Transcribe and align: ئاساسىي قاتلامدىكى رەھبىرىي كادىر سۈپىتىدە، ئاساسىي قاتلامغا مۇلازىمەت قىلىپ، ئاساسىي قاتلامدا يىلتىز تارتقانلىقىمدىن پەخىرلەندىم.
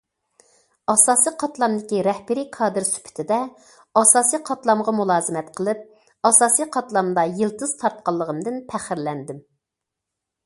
ئاساسىي 0.91 1.33
قاتلامدىكى 1.41 1.97
رەھبىرىي 2.07 2.47
كادىر 2.55 2.87
سۈپىتىدە، 2.87 3.37
ئاساسىي 4.01 4.41
قاتلامغا 4.49 4.93
مۇلازىمەت 5.01 5.51
قىلىپ، 5.59 5.83
ئاساسىي 6.29 6.69
قاتلامدا 6.77 7.27
يىلتىز 7.43 7.75
تارتقانلىقىمدىن 7.83 8.57
پەخىرلەندىم. 8.73 9.45